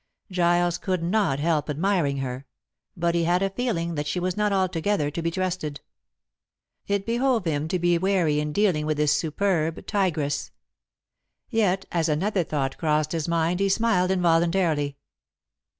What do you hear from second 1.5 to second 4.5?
admiring her, but he had a feeling that she was